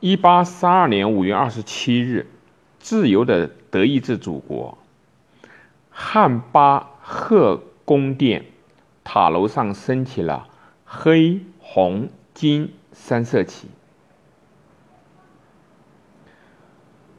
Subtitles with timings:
[0.00, 2.26] 一八三二年五月二十七日，
[2.78, 4.78] 自由的德意志祖国，
[5.90, 8.46] 汉巴赫宫殿
[9.04, 10.48] 塔楼上升起了
[10.86, 13.68] 黑、红、金三色旗。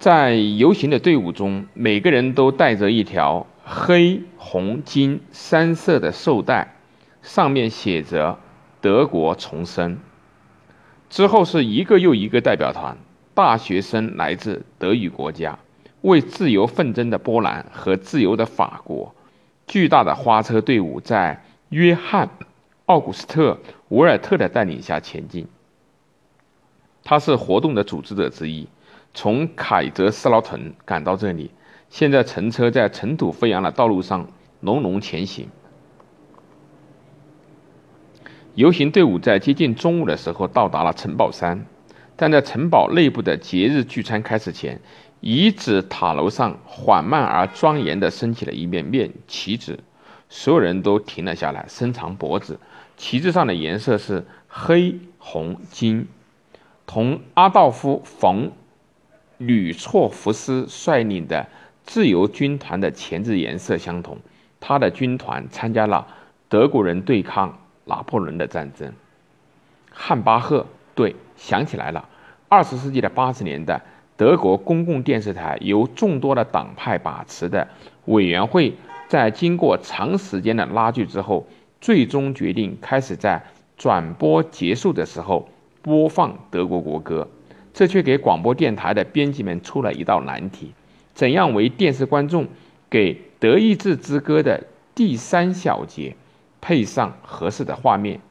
[0.00, 6.74] 在游行的队伍中，每个人都带着一条黑、红、金三色的绶带，
[7.22, 8.40] 上面写着
[8.82, 9.96] “德国重生”。
[11.14, 12.98] 之后是一个又一个代表团，
[13.34, 15.56] 大学生来自德语国家，
[16.00, 19.14] 为自由奋争的波兰和自由的法国。
[19.68, 22.26] 巨大的花车队伍在约翰·
[22.86, 23.52] 奥古斯特·
[23.90, 25.46] 伍尔特的带领下前进。
[27.04, 28.66] 他是活动的组织者之一。
[29.14, 31.52] 从凯泽斯劳滕赶到这里，
[31.90, 34.26] 现在乘车在尘土飞扬的道路上
[34.58, 35.48] 隆隆前行。
[38.54, 41.66] 游行队伍在接近中午的时候到达了城堡山，
[42.14, 44.80] 但在城堡内部的节日聚餐开始前，
[45.20, 49.76] 遗址塔楼上缓慢而庄严地升起了一面面旗帜，
[50.28, 52.60] 所有人都停了下来，伸长脖子。
[52.96, 56.06] 旗帜上的颜色是黑、红、金，
[56.86, 58.52] 同阿道夫·冯。
[59.38, 61.48] 吕措福斯率领的
[61.82, 64.16] 自由军团的前置颜色相同，
[64.60, 66.06] 他的军团参加了
[66.48, 68.92] 德国人对抗拿破仑的战争。
[69.90, 72.08] 汉巴赫，对，想起来了。
[72.48, 73.80] 二十世纪的八十年代，
[74.16, 77.66] 德国公共电视台由众多的党派把持的
[78.06, 78.74] 委员会，
[79.08, 81.46] 在经过长时间的拉锯之后，
[81.80, 83.42] 最终决定开始在
[83.76, 85.48] 转播结束的时候
[85.82, 87.28] 播放德国国歌。
[87.72, 90.72] 这却给广播电台的编辑们出了一道难题：
[91.12, 92.46] 怎样为电视观众
[92.88, 94.62] 给《德意志之歌》的
[94.94, 96.14] 第三小节
[96.64, 98.22] 配上合适的画面？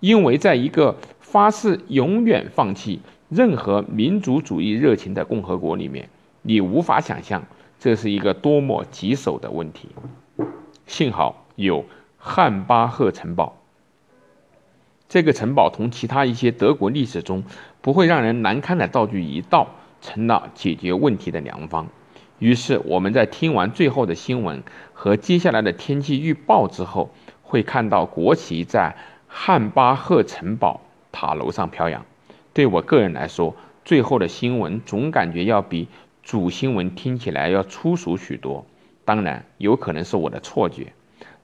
[0.00, 6.08] 因为在一个发誓永远放弃任何民族主义热情的共和国里面，
[6.42, 7.44] 你无法想象
[7.78, 9.90] 这是一个多么棘手的问题。
[10.88, 11.84] 幸好有
[12.16, 13.56] 汉巴赫城堡。
[15.08, 17.44] 这个城堡同其他一些德国历史中
[17.80, 19.68] 不会让人难堪的道具一道，
[20.00, 21.86] 成了解决问题的良方。
[22.40, 27.10] 于是，我们在听完最后的新闻和接下来的天气预报之后，
[27.48, 28.94] 会看到国旗在
[29.26, 32.04] 汉巴赫城堡塔楼上飘扬。
[32.52, 35.88] 对我个人来说，最后的新闻总感觉要比
[36.22, 38.66] 主新闻听起来要粗俗许多。
[39.06, 40.92] 当然，有可能是我的错觉。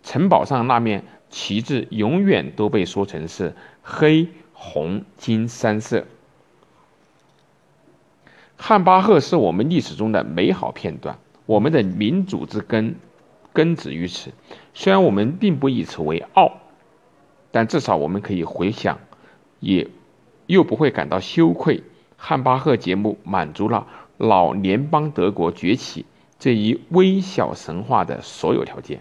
[0.02, 1.02] 城堡上那面。
[1.30, 6.04] 旗帜永远都被说成是黑、红、金三色。
[8.56, 12.94] 汉巴赫是我们历史中的美好片段，我们的民主之根
[13.54, 14.32] 根植于此。
[14.74, 16.60] 虽然我们并不以此为傲，
[17.50, 18.98] 但至少我们可以回想，
[19.60, 19.88] 也
[20.46, 21.82] 又不会感到羞愧。
[22.18, 23.86] 汉巴赫节目满足了
[24.18, 26.04] 老联邦德国崛起
[26.38, 29.00] 这一微小神话的所有条件。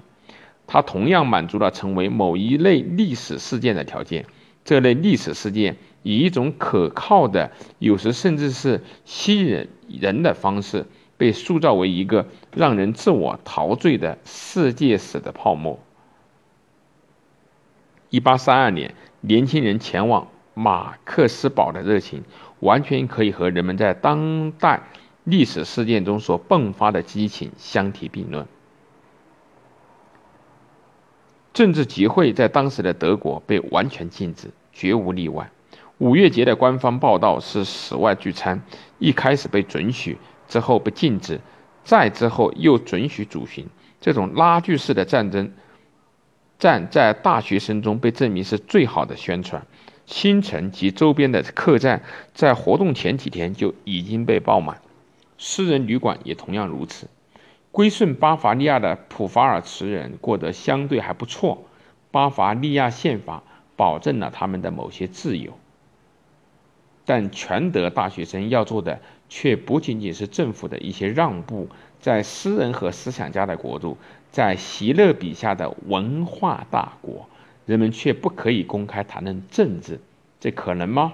[0.68, 4.26] 它同样满足了成为某一类历史事件的条件。
[4.64, 10.86] 这类历史事件以一种可靠的，有时甚至是吸引人的方式，
[11.24, 15.80] 被塑造为一个让人自我陶醉的世界史的泡沫。
[18.10, 22.26] 一八三二年，年轻人前往马克思堡的热情，
[22.60, 24.84] 完全可以和人们在当代
[25.24, 28.46] 历史事件中所迸发的激情相提并论。
[31.54, 35.50] 政治集会在当时的德国被完全禁止，绝无例外。
[36.00, 38.62] 五月节的官方报道是室外聚餐，
[39.00, 40.18] 一开始被准许，
[40.54, 41.40] 之后被禁止，
[41.84, 43.66] 再之后又准许举行。
[44.00, 45.52] 这种拉锯式的战争
[46.60, 49.66] 战在大学生中被证明是最好的宣传。
[50.06, 52.04] 新城及周边的客栈
[52.36, 54.80] 在活动前几天就已经被爆满，
[55.40, 57.08] 私人旅馆也同样如此。
[57.72, 61.64] 归顺巴伐利亚的普法尔茨人过得相对还不错，
[62.12, 63.42] 巴伐利亚宪法
[63.76, 65.58] 保证了他们的某些自由，
[67.06, 69.00] 但全德大学生要做的
[69.36, 71.68] 却不仅仅是政府的一些让步。
[72.00, 73.98] 在诗人和思想家的国度，
[74.30, 77.28] 在席勒笔下的文化大国，
[77.66, 80.00] 人们却不可以公开谈论政治，
[80.40, 81.14] 这可能吗？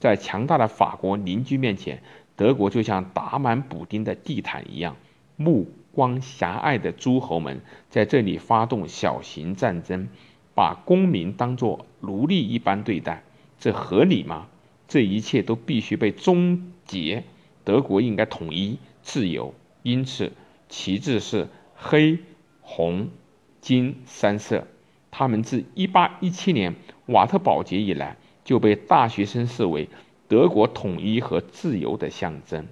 [0.00, 2.02] 在强大的法国邻居面前，
[2.34, 4.96] 德国就像打满补丁的地毯一样。
[5.36, 10.08] 目光狭隘的诸侯们在这里发动小型战争，
[10.54, 13.22] 把公民当作奴隶一般对待，
[13.60, 14.46] 这合理吗？
[14.88, 17.24] 这一切都必须被终结。
[17.64, 20.32] 德国应该统一、自由，因此
[20.68, 22.18] 旗帜是黑、
[22.60, 23.08] 红、
[23.60, 24.66] 金三色。
[25.10, 26.74] 他们自1817年
[27.06, 29.88] 瓦特堡节以来就被大学生视为
[30.28, 32.66] 德国统一和自由的象征。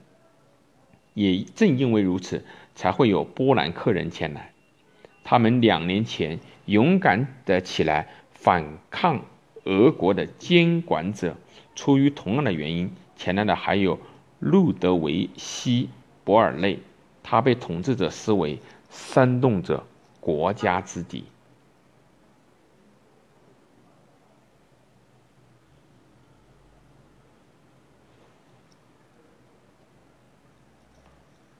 [1.15, 2.44] 也正因为如此，
[2.75, 4.53] 才会有波兰客人前来。
[5.25, 9.25] 他们两年前勇敢的起来反抗
[9.65, 11.37] 俄国的监管者，
[11.77, 14.00] 出于同样的原因前来的还有
[14.43, 15.85] 路德维希·
[16.25, 16.81] 博尔内，
[17.23, 18.59] 他被统治者视为
[18.91, 19.85] 煽动者
[20.19, 21.23] 国家之敌。